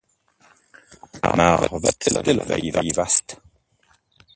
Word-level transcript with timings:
Maar 1.35 1.79
wat 1.79 1.95
stellen 1.99 2.47
wij 2.47 2.73
vast? 2.93 3.37